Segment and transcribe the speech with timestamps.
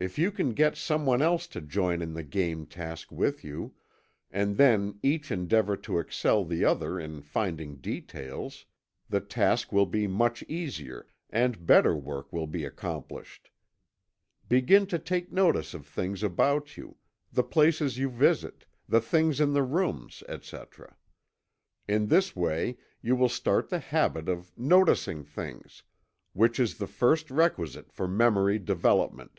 [0.00, 3.74] If you can get some one else to join in the game task with you,
[4.32, 8.66] and then each endeavor to excel the other in finding details,
[9.08, 13.52] the task will be much easier, and better work will be accomplished.
[14.48, 16.96] Begin to take notice of things about you;
[17.32, 20.96] the places you visit; the things in the rooms, etc.
[21.86, 25.84] In this way you will start the habit of "noticing things,"
[26.32, 29.38] which is the first requisite for memory development.